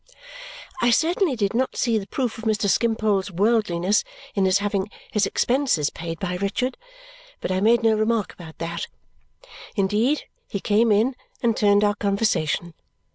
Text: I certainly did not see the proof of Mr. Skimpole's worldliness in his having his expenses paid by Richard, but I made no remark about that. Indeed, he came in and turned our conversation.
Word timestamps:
I 0.81 0.89
certainly 0.89 1.35
did 1.35 1.53
not 1.53 1.75
see 1.77 1.99
the 1.99 2.07
proof 2.07 2.39
of 2.39 2.43
Mr. 2.45 2.67
Skimpole's 2.67 3.29
worldliness 3.31 4.03
in 4.33 4.45
his 4.45 4.57
having 4.57 4.89
his 5.11 5.27
expenses 5.27 5.91
paid 5.91 6.19
by 6.19 6.37
Richard, 6.37 6.75
but 7.39 7.51
I 7.51 7.61
made 7.61 7.83
no 7.83 7.93
remark 7.95 8.33
about 8.33 8.57
that. 8.57 8.87
Indeed, 9.75 10.23
he 10.49 10.59
came 10.59 10.91
in 10.91 11.15
and 11.43 11.55
turned 11.55 11.83
our 11.83 11.93
conversation. 11.93 12.73